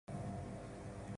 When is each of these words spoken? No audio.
No 0.07 0.13
audio. 0.15 1.07